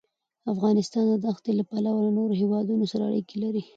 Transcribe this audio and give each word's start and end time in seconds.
افغانستان 0.53 1.03
د 1.09 1.13
دښتې 1.25 1.51
له 1.59 1.63
پلوه 1.69 1.99
له 2.05 2.11
نورو 2.17 2.33
هېوادونو 2.41 2.85
سره 2.91 3.03
اړیکې 3.09 3.35
لري. 3.43 3.63